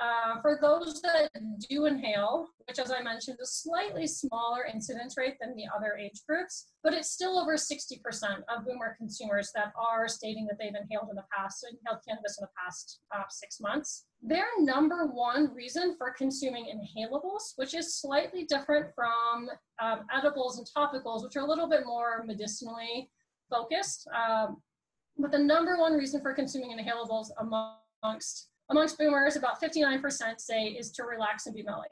Uh, 0.00 0.40
for 0.42 0.58
those 0.60 1.00
that 1.02 1.30
do 1.70 1.86
inhale, 1.86 2.48
which 2.66 2.80
as 2.80 2.90
I 2.90 3.00
mentioned, 3.00 3.38
is 3.40 3.62
slightly 3.62 4.08
smaller 4.08 4.64
incidence 4.64 5.16
rate 5.16 5.36
than 5.40 5.54
the 5.54 5.66
other 5.74 5.96
age 5.96 6.20
groups, 6.28 6.66
but 6.82 6.92
it's 6.92 7.10
still 7.10 7.38
over 7.38 7.54
60% 7.54 8.00
of 8.48 8.64
boomer 8.66 8.96
consumers 8.98 9.52
that 9.54 9.72
are 9.78 10.08
stating 10.08 10.46
that 10.46 10.58
they've 10.58 10.74
inhaled 10.74 11.10
in 11.10 11.16
the 11.16 11.24
past, 11.36 11.60
so 11.60 11.68
inhaled 11.68 12.02
cannabis 12.06 12.38
in 12.38 12.42
the 12.42 12.50
past 12.60 13.00
uh, 13.14 13.22
six 13.30 13.60
months. 13.60 14.06
Their 14.20 14.46
number 14.58 15.06
one 15.06 15.54
reason 15.54 15.94
for 15.96 16.12
consuming 16.12 16.66
inhalables, 16.66 17.52
which 17.56 17.74
is 17.74 17.94
slightly 17.94 18.44
different 18.44 18.92
from 18.96 19.48
um, 19.80 20.06
edibles 20.12 20.58
and 20.58 20.66
topicals, 20.76 21.22
which 21.22 21.36
are 21.36 21.44
a 21.44 21.48
little 21.48 21.68
bit 21.68 21.86
more 21.86 22.24
medicinally 22.26 23.10
focused, 23.48 24.08
um, 24.08 24.56
but 25.18 25.30
the 25.30 25.38
number 25.38 25.78
one 25.78 25.92
reason 25.92 26.20
for 26.20 26.32
consuming 26.32 26.76
inhalables 26.76 27.28
amongst 27.38 28.48
amongst 28.74 28.98
boomers, 28.98 29.36
about 29.36 29.62
59% 29.62 30.02
say 30.38 30.64
is 30.64 30.90
to 30.92 31.04
relax 31.04 31.46
and 31.46 31.54
be 31.54 31.62
mellow. 31.62 31.84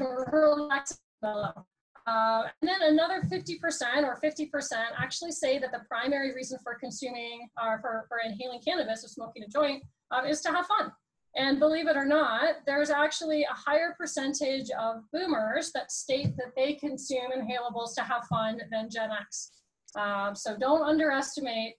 relax 0.32 0.92
and 0.92 0.98
mellow. 1.30 1.66
Uh, 2.06 2.44
and 2.62 2.68
then 2.68 2.82
another 2.82 3.20
50% 3.22 4.04
or 4.04 4.18
50% 4.24 4.72
actually 4.96 5.32
say 5.32 5.58
that 5.58 5.72
the 5.72 5.80
primary 5.88 6.34
reason 6.34 6.58
for 6.62 6.76
consuming 6.76 7.48
or 7.62 7.74
uh, 7.74 7.78
for, 7.80 8.06
for 8.08 8.18
inhaling 8.24 8.60
cannabis 8.66 9.04
or 9.04 9.08
smoking 9.08 9.42
a 9.42 9.48
joint 9.48 9.82
um, 10.12 10.24
is 10.24 10.40
to 10.40 10.50
have 10.50 10.66
fun. 10.66 10.92
And 11.36 11.58
believe 11.58 11.88
it 11.88 11.96
or 11.96 12.06
not, 12.06 12.54
there's 12.64 12.88
actually 12.88 13.42
a 13.42 13.52
higher 13.52 13.94
percentage 13.98 14.70
of 14.80 15.02
boomers 15.12 15.72
that 15.72 15.92
state 15.92 16.34
that 16.38 16.54
they 16.56 16.74
consume 16.74 17.32
inhalables 17.36 17.94
to 17.96 18.02
have 18.02 18.24
fun 18.28 18.60
than 18.70 18.88
Gen 18.88 19.10
X. 19.10 19.50
Um, 19.98 20.34
so 20.34 20.56
don't 20.56 20.82
underestimate 20.82 21.74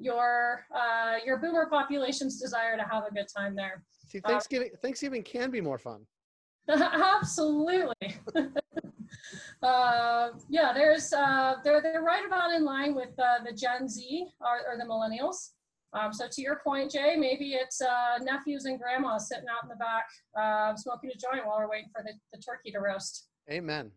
your 0.00 0.64
uh, 0.74 1.16
your 1.24 1.36
boomer 1.36 1.66
population's 1.66 2.40
desire 2.40 2.76
to 2.76 2.82
have 2.82 3.04
a 3.08 3.14
good 3.14 3.26
time 3.34 3.54
there. 3.54 3.84
See, 4.08 4.20
Thanksgiving 4.20 4.70
uh, 4.74 4.78
Thanksgiving 4.82 5.22
can 5.22 5.50
be 5.50 5.60
more 5.60 5.78
fun. 5.78 6.06
absolutely. 6.68 8.16
uh, 9.62 10.28
yeah, 10.48 10.72
there's 10.72 11.12
uh, 11.12 11.56
they're 11.62 11.82
they're 11.82 12.02
right 12.02 12.26
about 12.26 12.52
in 12.52 12.64
line 12.64 12.94
with 12.94 13.10
uh, 13.18 13.44
the 13.44 13.52
Gen 13.52 13.88
Z 13.88 14.26
or, 14.40 14.72
or 14.72 14.78
the 14.78 14.84
millennials. 14.84 15.50
Um, 15.92 16.12
so 16.12 16.26
to 16.30 16.42
your 16.42 16.60
point, 16.64 16.92
Jay, 16.92 17.16
maybe 17.16 17.54
it's 17.54 17.80
uh, 17.80 18.18
nephews 18.22 18.64
and 18.64 18.78
grandmas 18.78 19.28
sitting 19.28 19.46
out 19.48 19.64
in 19.64 19.68
the 19.68 19.76
back 19.76 20.04
uh, 20.38 20.76
smoking 20.76 21.10
a 21.10 21.18
joint 21.18 21.46
while 21.46 21.58
we're 21.58 21.68
waiting 21.68 21.90
for 21.92 22.02
the, 22.04 22.12
the 22.32 22.40
turkey 22.40 22.70
to 22.70 22.78
roast. 22.78 23.28
Amen. 23.50 23.90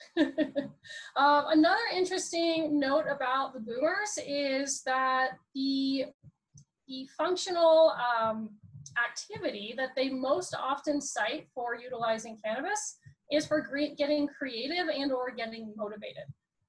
um, 0.18 1.44
another 1.48 1.82
interesting 1.94 2.78
note 2.78 3.04
about 3.10 3.54
the 3.54 3.60
boomers 3.60 4.18
is 4.26 4.82
that 4.84 5.30
the, 5.54 6.06
the 6.88 7.08
functional 7.16 7.94
um, 8.18 8.50
activity 9.04 9.74
that 9.76 9.90
they 9.96 10.10
most 10.10 10.54
often 10.54 11.00
cite 11.00 11.46
for 11.54 11.74
utilizing 11.76 12.38
cannabis 12.44 12.98
is 13.30 13.46
for 13.46 13.66
getting 13.96 14.26
creative 14.26 14.88
and 14.88 15.12
or 15.12 15.30
getting 15.30 15.72
motivated. 15.76 16.24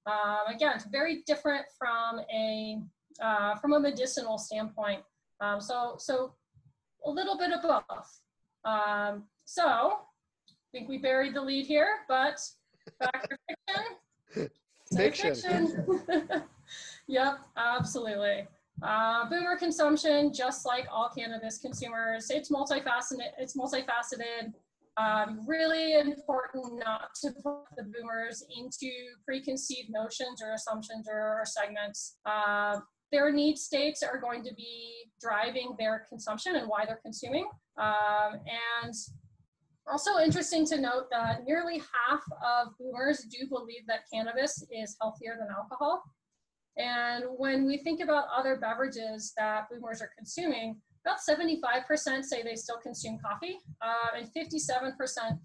Um, 0.06 0.54
again, 0.54 0.74
it's 0.76 0.86
very 0.86 1.24
different 1.26 1.66
from 1.78 2.22
a 2.34 2.80
uh, 3.22 3.56
from 3.56 3.74
a 3.74 3.80
medicinal 3.80 4.38
standpoint. 4.38 5.02
Um, 5.42 5.62
so 5.62 5.96
so 5.98 6.34
a 7.06 7.10
little 7.10 7.38
bit 7.38 7.52
of 7.52 7.62
both. 7.62 8.22
Um, 8.64 9.24
so 9.46 9.64
I 9.64 10.72
think 10.72 10.90
we 10.90 10.98
buried 10.98 11.34
the 11.34 11.42
lead 11.42 11.66
here, 11.66 12.00
but 12.08 12.40
Fiction? 13.02 14.50
Fiction. 14.96 15.36
fiction. 15.36 16.44
yep, 17.08 17.40
absolutely. 17.58 18.48
Uh, 18.84 19.30
boomer 19.30 19.58
consumption, 19.58 20.34
just 20.34 20.66
like 20.66 20.88
all 20.92 21.10
cannabis 21.16 21.60
consumers, 21.60 22.30
it's 22.30 22.50
multifaceted. 22.52 23.30
It's 23.38 23.56
multifaceted. 23.56 24.54
Um, 24.98 25.46
really 25.48 25.94
important 25.94 26.80
not 26.84 27.10
to 27.22 27.32
put 27.44 27.64
the 27.78 27.84
boomers 27.84 28.44
into 28.58 28.92
preconceived 29.26 29.90
notions 29.90 30.42
or 30.44 30.54
assumptions 30.54 31.08
or, 31.10 31.20
or 31.20 31.44
segments. 31.46 32.18
Uh, 32.26 32.80
their 33.12 33.32
need 33.32 33.58
states 33.58 34.04
are 34.04 34.20
going 34.20 34.44
to 34.44 34.54
be 34.56 35.04
driving 35.22 35.76
their 35.78 36.06
consumption 36.10 36.56
and 36.56 36.68
why 36.68 36.86
they're 36.86 37.02
consuming. 37.04 37.48
Um, 37.78 38.40
and 38.84 38.94
also 39.88 40.20
interesting 40.20 40.66
to 40.68 40.80
note 40.80 41.06
that 41.12 41.44
nearly 41.46 41.80
half 41.80 42.24
of 42.46 42.78
boomers 42.78 43.26
do 43.30 43.48
believe 43.48 43.86
that 43.88 44.02
cannabis 44.12 44.64
is 44.72 44.96
healthier 45.02 45.36
than 45.40 45.48
alcohol. 45.56 46.04
And 46.78 47.26
when 47.38 47.66
we 47.66 47.78
think 47.78 48.02
about 48.02 48.26
other 48.36 48.58
beverages 48.58 49.34
that 49.38 49.68
boomers 49.70 50.02
are 50.02 50.12
consuming, 50.18 50.80
about 51.06 51.18
75% 51.20 52.24
say 52.24 52.44
they 52.44 52.56
still 52.56 52.78
consume 52.78 53.18
coffee, 53.20 53.58
uh, 53.82 54.18
and 54.18 54.30
57% 54.34 54.94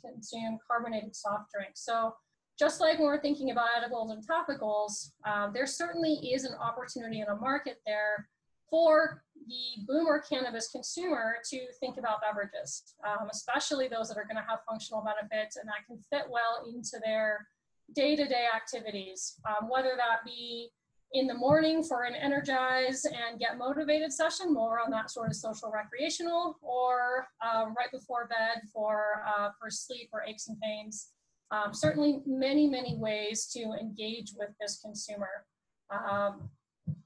consume 0.05 0.59
carbonated 0.67 1.17
soft 1.17 1.51
drinks. 1.53 1.85
So 1.85 2.15
just 2.59 2.81
like 2.81 2.99
when 2.99 3.07
we're 3.07 3.21
thinking 3.21 3.51
about 3.51 3.69
edibles 3.77 4.11
and 4.11 4.23
topicals, 4.27 5.11
um, 5.27 5.53
there 5.53 5.67
certainly 5.67 6.13
is 6.33 6.45
an 6.45 6.55
opportunity 6.55 7.21
in 7.21 7.29
a 7.29 7.37
market 7.37 7.81
there 7.87 8.29
for 8.71 9.23
the 9.47 9.85
boomer 9.87 10.19
cannabis 10.29 10.69
consumer 10.69 11.37
to 11.49 11.67
think 11.79 11.99
about 11.99 12.21
beverages, 12.21 12.95
um, 13.07 13.29
especially 13.31 13.89
those 13.89 14.09
that 14.09 14.19
are 14.19 14.25
going 14.25 14.37
to 14.37 14.49
have 14.49 14.61
functional 14.69 15.05
benefits 15.05 15.57
and 15.57 15.69
that 15.69 15.87
can 15.87 15.99
fit 16.11 16.29
well 16.29 16.67
into 16.69 16.99
their 17.05 17.47
day-to-day 17.95 18.47
activities, 18.55 19.39
um, 19.49 19.69
whether 19.69 19.93
that 19.97 20.25
be 20.25 20.71
in 21.13 21.29
the 21.29 21.35
morning 21.35 21.85
for 21.85 22.03
an 22.03 22.15
energize 22.15 23.05
and 23.05 23.39
get 23.39 23.57
motivated 23.57 24.13
session, 24.13 24.53
more 24.53 24.81
on 24.81 24.91
that 24.91 25.11
sort 25.11 25.29
of 25.29 25.37
social 25.37 25.71
recreational, 25.71 26.59
or 26.63 27.29
um, 27.41 27.75
right 27.79 27.93
before 27.93 28.27
bed 28.27 28.63
for, 28.73 29.23
uh, 29.27 29.51
for 29.61 29.71
sleep 29.71 30.09
or 30.13 30.23
aches 30.25 30.49
and 30.49 30.61
pains. 30.61 31.11
Um, 31.53 31.73
certainly 31.73 32.23
many, 32.27 32.67
many 32.67 32.97
ways 32.97 33.47
to 33.53 33.61
engage 33.81 34.33
with 34.37 34.51
this 34.61 34.81
consumer. 34.83 35.47
Um, 35.93 36.51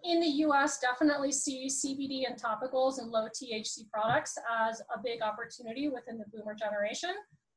in 0.04 0.20
the 0.20 0.28
US, 0.46 0.78
definitely 0.78 1.32
see 1.32 1.68
CBD 1.68 2.26
and 2.26 2.40
topicals 2.40 2.98
and 2.98 3.10
low 3.10 3.28
THC 3.28 3.88
products 3.92 4.36
as 4.68 4.80
a 4.94 5.00
big 5.02 5.22
opportunity 5.22 5.88
within 5.88 6.18
the 6.18 6.24
boomer 6.32 6.54
generation. 6.54 7.10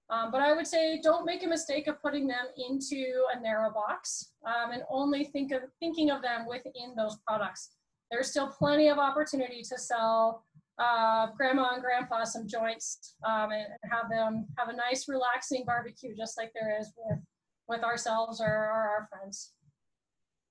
Um, 0.09 0.31
but 0.31 0.41
I 0.41 0.53
would 0.53 0.67
say 0.67 0.99
don't 1.01 1.25
make 1.25 1.43
a 1.43 1.47
mistake 1.47 1.87
of 1.87 2.01
putting 2.01 2.27
them 2.27 2.45
into 2.57 3.23
a 3.35 3.39
narrow 3.39 3.71
box 3.71 4.33
um, 4.45 4.71
and 4.71 4.83
only 4.89 5.23
think 5.23 5.51
of 5.51 5.61
thinking 5.79 6.11
of 6.11 6.21
them 6.21 6.45
within 6.47 6.93
those 6.95 7.17
products. 7.25 7.71
There's 8.11 8.29
still 8.29 8.47
plenty 8.47 8.89
of 8.89 8.99
opportunity 8.99 9.63
to 9.63 9.77
sell 9.77 10.45
uh, 10.77 11.27
grandma 11.37 11.73
and 11.73 11.81
grandpa 11.81 12.23
some 12.25 12.47
joints 12.47 13.15
um, 13.25 13.51
and 13.51 13.65
have 13.91 14.09
them 14.09 14.45
have 14.57 14.69
a 14.69 14.75
nice 14.75 15.07
relaxing 15.07 15.63
barbecue 15.65 16.15
just 16.15 16.37
like 16.37 16.51
there 16.53 16.77
is 16.79 16.91
with 16.97 17.19
with 17.67 17.83
ourselves 17.83 18.41
or, 18.41 18.47
or 18.47 18.71
our 18.71 19.07
friends. 19.09 19.53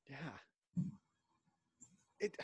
Yeah, 0.08 0.16
it 2.22 2.36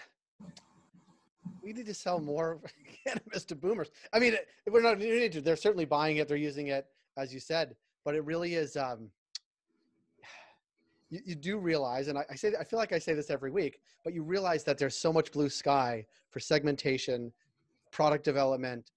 we 1.63 1.73
need 1.73 1.87
to 1.87 1.95
sell 1.95 2.21
more 2.21 2.61
cannabis 3.05 3.45
to 3.45 3.55
boomers. 3.55 3.91
I 4.13 4.19
mean, 4.19 4.37
we're 4.71 4.83
not 4.83 4.99
need 4.99 5.33
to. 5.33 5.41
They're 5.41 5.57
certainly 5.57 5.85
buying 5.85 6.17
it. 6.19 6.29
They're 6.29 6.37
using 6.37 6.69
it, 6.69 6.87
as 7.17 7.33
you 7.33 7.41
said. 7.41 7.77
But 8.05 8.15
it 8.15 8.25
really 8.25 8.55
is. 8.55 8.77
Um, 8.77 9.11
you, 11.11 11.21
you 11.25 11.35
do 11.35 11.59
realize, 11.59 12.09
and 12.09 12.19
I, 12.19 12.25
I 12.31 12.35
say, 12.35 12.53
I 12.59 12.65
feel 12.65 12.79
like 12.79 12.93
I 12.93 12.99
say 12.99 13.15
this 13.15 13.31
every 13.31 13.51
week, 13.51 13.81
but 14.05 14.15
you 14.15 14.23
realize 14.23 14.65
that 14.65 14.79
there's 14.79 14.97
so 14.97 15.13
much 15.13 15.33
blue 15.33 15.49
sky 15.49 16.07
for 16.31 16.41
segmentation, 16.41 17.33
product 17.93 18.25
development, 18.25 18.91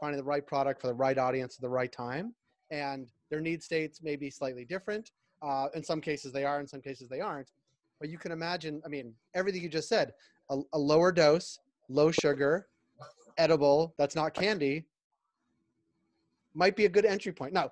finding 0.00 0.18
the 0.18 0.24
right 0.24 0.46
product 0.46 0.80
for 0.80 0.86
the 0.86 0.94
right 0.94 1.18
audience 1.18 1.56
at 1.56 1.62
the 1.62 1.68
right 1.68 1.92
time, 1.92 2.34
and 2.70 3.08
their 3.30 3.40
need 3.40 3.62
states 3.62 4.02
may 4.02 4.16
be 4.16 4.30
slightly 4.30 4.64
different. 4.64 5.12
Uh, 5.40 5.68
in 5.74 5.84
some 5.84 6.00
cases, 6.00 6.32
they 6.32 6.44
are. 6.44 6.60
In 6.60 6.66
some 6.66 6.80
cases, 6.80 7.08
they 7.08 7.20
aren't. 7.20 7.52
But 8.00 8.10
you 8.10 8.18
can 8.18 8.32
imagine, 8.32 8.80
I 8.84 8.88
mean, 8.88 9.14
everything 9.34 9.62
you 9.62 9.68
just 9.68 9.88
said, 9.88 10.12
a, 10.50 10.60
a 10.72 10.78
lower 10.78 11.12
dose, 11.12 11.58
low 11.88 12.10
sugar, 12.10 12.68
edible, 13.36 13.94
that's 13.98 14.14
not 14.14 14.34
candy, 14.34 14.86
might 16.54 16.76
be 16.76 16.84
a 16.84 16.88
good 16.88 17.04
entry 17.04 17.32
point. 17.32 17.52
Now, 17.52 17.70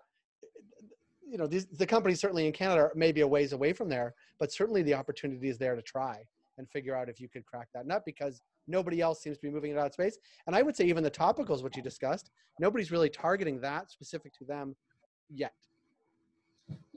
you 1.28 1.38
know, 1.38 1.46
these, 1.46 1.66
the 1.66 1.86
companies 1.86 2.20
certainly 2.20 2.46
in 2.46 2.52
Canada 2.52 2.90
may 2.94 3.12
be 3.12 3.22
a 3.22 3.26
ways 3.26 3.52
away 3.52 3.72
from 3.72 3.88
there, 3.88 4.14
but 4.38 4.52
certainly 4.52 4.82
the 4.82 4.94
opportunity 4.94 5.48
is 5.48 5.58
there 5.58 5.74
to 5.74 5.82
try 5.82 6.22
and 6.58 6.68
figure 6.70 6.94
out 6.94 7.08
if 7.08 7.20
you 7.20 7.28
could 7.28 7.44
crack 7.44 7.68
that 7.74 7.86
nut 7.86 8.02
because 8.06 8.40
nobody 8.68 9.00
else 9.00 9.20
seems 9.20 9.36
to 9.36 9.42
be 9.42 9.50
moving 9.50 9.70
in 9.70 9.76
that 9.76 9.92
space. 9.92 10.18
And 10.46 10.54
I 10.56 10.62
would 10.62 10.76
say 10.76 10.84
even 10.84 11.02
the 11.02 11.10
topicals, 11.10 11.62
which 11.62 11.76
you 11.76 11.82
discussed, 11.82 12.30
nobody's 12.58 12.90
really 12.90 13.10
targeting 13.10 13.60
that 13.60 13.90
specific 13.90 14.32
to 14.38 14.44
them 14.44 14.74
yet. 15.28 15.54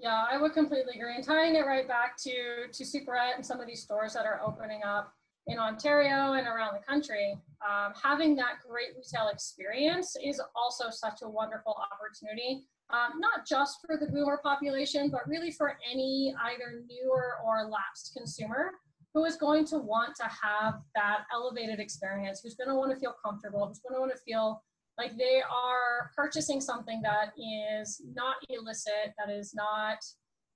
Yeah, 0.01 0.25
I 0.31 0.37
would 0.37 0.53
completely 0.53 0.93
agree. 0.95 1.15
And 1.15 1.23
tying 1.23 1.55
it 1.55 1.65
right 1.65 1.87
back 1.87 2.15
to 2.23 2.67
to 2.71 2.83
Superette 2.83 3.35
and 3.35 3.45
some 3.45 3.59
of 3.59 3.67
these 3.67 3.81
stores 3.81 4.13
that 4.13 4.25
are 4.25 4.41
opening 4.45 4.81
up 4.83 5.13
in 5.47 5.59
Ontario 5.59 6.33
and 6.33 6.47
around 6.47 6.73
the 6.73 6.85
country, 6.85 7.37
um, 7.67 7.93
having 8.01 8.35
that 8.35 8.59
great 8.67 8.95
retail 8.95 9.29
experience 9.29 10.15
is 10.23 10.41
also 10.55 10.89
such 10.89 11.21
a 11.23 11.29
wonderful 11.29 11.75
opportunity 11.91 12.63
um, 12.91 13.19
not 13.19 13.45
just 13.47 13.77
for 13.85 13.97
the 13.97 14.07
boomer 14.07 14.39
population, 14.41 15.09
but 15.09 15.27
really 15.27 15.51
for 15.51 15.77
any 15.89 16.33
either 16.43 16.83
newer 16.89 17.35
or 17.45 17.69
lapsed 17.69 18.13
consumer 18.15 18.71
who 19.13 19.25
is 19.25 19.35
going 19.35 19.65
to 19.65 19.77
want 19.77 20.15
to 20.15 20.23
have 20.23 20.75
that 20.95 21.21
elevated 21.33 21.79
experience, 21.79 22.41
who's 22.43 22.55
going 22.55 22.69
to 22.69 22.75
want 22.75 22.91
to 22.91 22.99
feel 22.99 23.15
comfortable, 23.23 23.67
who's 23.67 23.79
going 23.79 23.95
to 23.95 23.99
want 23.99 24.11
to 24.11 24.21
feel 24.23 24.61
like 24.99 25.17
they 25.17 25.41
are 25.49 26.11
purchasing 26.15 26.59
something 26.59 27.01
that 27.01 27.31
is 27.37 28.01
not 28.13 28.35
illicit, 28.49 29.13
that 29.17 29.33
is 29.33 29.55
not 29.55 29.97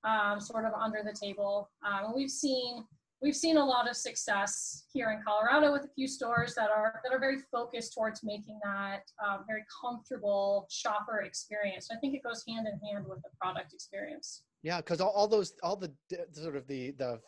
um, 0.04 0.38
sort 0.38 0.66
of 0.66 0.74
under 0.74 1.00
the 1.02 1.16
table. 1.18 1.70
Um, 1.84 2.12
we've 2.14 2.30
seen 2.30 2.84
we've 3.22 3.34
seen 3.34 3.56
a 3.56 3.64
lot 3.64 3.88
of 3.88 3.96
success 3.96 4.84
here 4.92 5.10
in 5.12 5.20
Colorado 5.26 5.72
with 5.72 5.84
a 5.84 5.88
few 5.94 6.06
stores 6.06 6.54
that 6.56 6.68
are 6.68 7.00
that 7.02 7.14
are 7.14 7.18
very 7.18 7.38
focused 7.50 7.94
towards 7.94 8.22
making 8.22 8.60
that 8.62 9.00
um, 9.26 9.44
very 9.46 9.64
comfortable 9.82 10.66
shopper 10.70 11.22
experience. 11.22 11.88
I 11.90 11.96
think 11.96 12.14
it 12.14 12.22
goes 12.22 12.44
hand 12.46 12.66
in 12.66 12.78
hand 12.86 13.06
with 13.08 13.22
the 13.22 13.30
product 13.40 13.72
experience. 13.72 14.42
Yeah, 14.62 14.76
because 14.76 15.00
all, 15.00 15.10
all 15.10 15.26
those 15.26 15.54
all 15.62 15.76
the 15.76 15.90
sort 16.32 16.56
of 16.56 16.66
the 16.66 16.90
the 16.92 17.18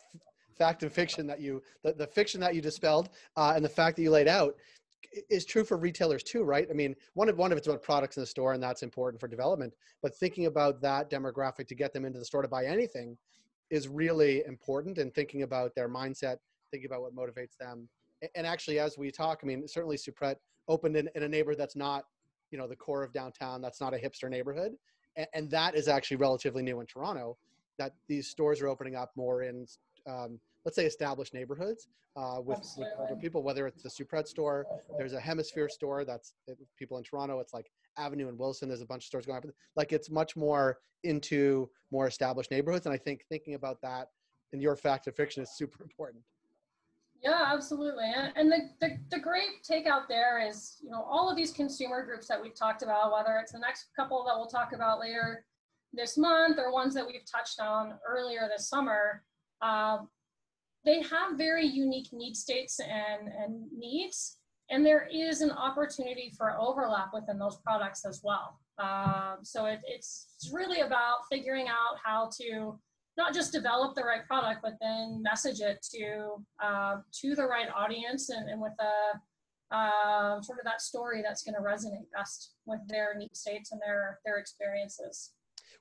fact 0.55 0.83
and 0.83 0.91
fiction 0.91 1.25
that 1.27 1.41
you 1.41 1.63
the, 1.83 1.93
the 1.93 2.07
fiction 2.07 2.39
that 2.41 2.53
you 2.53 2.61
dispelled 2.61 3.09
uh, 3.35 3.53
and 3.55 3.65
the 3.65 3.69
fact 3.69 3.95
that 3.95 4.03
you 4.03 4.11
laid 4.11 4.27
out 4.27 4.55
is 5.29 5.45
true 5.45 5.63
for 5.63 5.77
retailers 5.77 6.23
too, 6.23 6.43
right? 6.43 6.67
I 6.69 6.73
mean, 6.73 6.95
one 7.13 7.29
of 7.29 7.37
one 7.37 7.51
of 7.51 7.57
it's 7.57 7.67
about 7.67 7.81
products 7.81 8.17
in 8.17 8.21
the 8.21 8.27
store, 8.27 8.53
and 8.53 8.61
that's 8.61 8.83
important 8.83 9.19
for 9.19 9.27
development. 9.27 9.73
But 10.01 10.15
thinking 10.15 10.45
about 10.45 10.81
that 10.81 11.09
demographic 11.09 11.67
to 11.67 11.75
get 11.75 11.93
them 11.93 12.05
into 12.05 12.19
the 12.19 12.25
store 12.25 12.41
to 12.41 12.47
buy 12.47 12.65
anything 12.65 13.17
is 13.69 13.87
really 13.87 14.43
important. 14.45 14.97
And 14.97 15.13
thinking 15.13 15.43
about 15.43 15.75
their 15.75 15.89
mindset, 15.89 16.37
thinking 16.71 16.89
about 16.89 17.01
what 17.01 17.15
motivates 17.15 17.57
them. 17.59 17.87
And 18.35 18.47
actually, 18.47 18.79
as 18.79 18.97
we 18.97 19.11
talk, 19.11 19.41
I 19.43 19.45
mean, 19.45 19.67
certainly 19.67 19.97
Superette 19.97 20.37
opened 20.67 20.95
in, 20.95 21.09
in 21.15 21.23
a 21.23 21.27
neighborhood 21.27 21.59
that's 21.59 21.75
not, 21.75 22.05
you 22.51 22.57
know, 22.57 22.67
the 22.67 22.75
core 22.75 23.03
of 23.03 23.13
downtown. 23.13 23.61
That's 23.61 23.79
not 23.79 23.93
a 23.93 23.97
hipster 23.97 24.29
neighborhood, 24.29 24.73
and, 25.15 25.27
and 25.33 25.51
that 25.51 25.75
is 25.75 25.87
actually 25.87 26.17
relatively 26.17 26.63
new 26.63 26.79
in 26.79 26.87
Toronto. 26.87 27.37
That 27.77 27.93
these 28.07 28.27
stores 28.27 28.59
are 28.61 28.67
opening 28.67 28.95
up 28.95 29.11
more 29.15 29.43
in 29.43 29.67
um, 30.07 30.39
let's 30.67 30.75
say 30.75 30.85
established 30.85 31.33
neighborhoods 31.33 31.87
uh, 32.17 32.41
with, 32.43 32.59
with, 32.77 32.89
older 32.99 33.15
people, 33.15 33.41
whether 33.41 33.67
it's 33.67 33.81
the 33.81 33.87
Superette 33.87 34.27
store, 34.27 34.65
there's 34.97 35.13
a 35.13 35.19
Hemisphere 35.19 35.69
store 35.69 36.03
that's 36.03 36.33
people 36.77 36.97
in 36.97 37.05
Toronto. 37.05 37.39
It's 37.39 37.53
like 37.53 37.71
Avenue 37.97 38.27
and 38.27 38.37
Wilson. 38.37 38.67
There's 38.67 38.81
a 38.81 38.85
bunch 38.85 39.03
of 39.03 39.07
stores 39.07 39.25
going 39.25 39.37
up. 39.37 39.45
Like 39.77 39.93
it's 39.93 40.09
much 40.09 40.35
more 40.35 40.79
into 41.05 41.69
more 41.89 42.05
established 42.05 42.51
neighborhoods. 42.51 42.85
And 42.85 42.93
I 42.93 42.97
think 42.97 43.23
thinking 43.29 43.53
about 43.53 43.81
that 43.81 44.09
in 44.51 44.59
your 44.59 44.75
fact 44.75 45.07
of 45.07 45.15
fiction 45.15 45.41
is 45.41 45.51
super 45.55 45.81
important. 45.81 46.21
Yeah, 47.23 47.45
absolutely. 47.45 48.11
And 48.35 48.51
the, 48.51 48.69
the, 48.81 48.97
the 49.09 49.19
great 49.19 49.63
takeout 49.63 50.09
there 50.09 50.45
is, 50.45 50.79
you 50.83 50.89
know, 50.89 51.01
all 51.01 51.29
of 51.31 51.37
these 51.37 51.53
consumer 51.53 52.05
groups 52.05 52.27
that 52.27 52.41
we've 52.41 52.53
talked 52.53 52.83
about, 52.83 53.13
whether 53.13 53.39
it's 53.41 53.53
the 53.53 53.59
next 53.59 53.85
couple 53.95 54.21
that 54.25 54.35
we'll 54.35 54.47
talk 54.47 54.73
about 54.73 54.99
later 54.99 55.45
this 55.93 56.17
month 56.17 56.59
or 56.59 56.73
ones 56.73 56.93
that 56.93 57.07
we've 57.07 57.23
touched 57.25 57.61
on 57.61 57.93
earlier 58.05 58.49
this 58.53 58.67
summer, 58.67 59.23
uh, 59.61 59.99
they 60.87 61.01
have 61.01 61.37
very 61.37 61.65
unique 61.65 62.07
need 62.13 62.35
states 62.37 62.79
and, 62.79 63.27
and 63.27 63.69
needs, 63.77 64.37
and 64.69 64.85
there 64.85 65.09
is 65.13 65.41
an 65.41 65.51
opportunity 65.51 66.31
for 66.37 66.57
overlap 66.57 67.09
within 67.13 67.37
those 67.37 67.57
products 67.57 68.05
as 68.05 68.21
well. 68.23 68.57
Um, 68.79 69.39
so 69.43 69.65
it, 69.65 69.81
it's, 69.85 70.27
it's 70.37 70.53
really 70.53 70.79
about 70.79 71.17
figuring 71.29 71.67
out 71.67 71.97
how 72.01 72.29
to 72.39 72.79
not 73.17 73.33
just 73.33 73.51
develop 73.51 73.95
the 73.95 74.03
right 74.03 74.25
product, 74.25 74.61
but 74.63 74.75
then 74.79 75.21
message 75.21 75.59
it 75.59 75.85
to 75.95 76.35
uh, 76.63 76.97
to 77.21 77.35
the 77.35 77.45
right 77.45 77.67
audience 77.75 78.29
and, 78.29 78.47
and 78.47 78.61
with 78.61 78.73
a 78.79 79.75
uh, 79.75 80.41
sort 80.41 80.59
of 80.59 80.65
that 80.65 80.81
story 80.81 81.21
that's 81.21 81.43
going 81.43 81.55
to 81.55 81.61
resonate 81.61 82.05
best 82.15 82.53
with 82.65 82.79
their 82.87 83.15
need 83.17 83.35
states 83.35 83.71
and 83.71 83.81
their 83.83 84.19
their 84.23 84.37
experiences. 84.37 85.31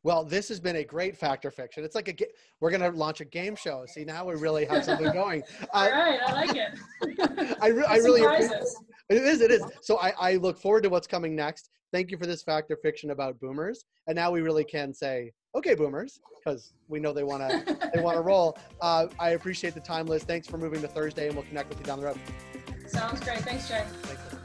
Well, 0.06 0.22
this 0.22 0.48
has 0.50 0.60
been 0.60 0.76
a 0.76 0.84
great 0.84 1.16
fact 1.16 1.26
factor 1.26 1.50
fiction. 1.50 1.82
It's 1.82 1.96
like 1.96 2.06
a 2.06 2.14
we're 2.60 2.70
going 2.70 2.80
to 2.80 2.96
launch 2.96 3.20
a 3.20 3.25
game 3.25 3.56
show. 3.56 3.84
See, 3.88 4.04
now 4.04 4.25
we 4.25 4.36
really 4.36 4.64
have 4.66 4.84
something 4.84 5.12
going. 5.12 5.42
All 5.75 5.82
uh, 5.82 5.90
right, 5.90 6.20
I 6.25 6.32
like 6.32 6.54
it. 6.54 7.56
I, 7.60 7.66
re- 7.66 7.84
I 7.88 7.97
really 7.97 8.23
it 8.23 9.16
is. 9.16 9.40
It 9.40 9.50
is. 9.50 9.64
So 9.82 9.99
I, 9.99 10.12
I 10.21 10.36
look 10.36 10.58
forward 10.58 10.84
to 10.84 10.90
what's 10.90 11.08
coming 11.08 11.34
next. 11.34 11.71
Thank 11.92 12.12
you 12.12 12.19
for 12.19 12.26
this 12.26 12.40
factor 12.40 12.76
fiction 12.76 13.10
about 13.10 13.40
boomers. 13.40 13.84
And 14.06 14.14
now 14.14 14.30
we 14.30 14.42
really 14.42 14.62
can 14.62 14.95
say, 14.95 15.32
okay, 15.56 15.75
boomers, 15.75 16.21
because 16.36 16.73
we 16.86 17.00
know 17.00 17.12
they 17.12 17.25
want 17.25 17.42
to 17.42 17.90
they 17.92 18.00
want 18.00 18.16
to 18.16 18.23
roll. 18.32 18.56
Uh, 18.80 19.08
I 19.19 19.30
appreciate 19.30 19.75
the 19.75 19.80
time, 19.80 20.06
Liz. 20.06 20.23
Thanks 20.23 20.47
for 20.47 20.56
moving 20.56 20.82
to 20.82 20.88
Thursday, 20.88 21.26
and 21.26 21.34
we'll 21.34 21.47
connect 21.47 21.69
with 21.69 21.80
you 21.80 21.84
down 21.84 21.99
the 21.99 22.06
road. 22.06 22.21
Sounds 22.86 23.19
great. 23.19 23.40
Thanks, 23.40 23.69
Jay. 23.69 23.82
Thanks. 24.02 24.35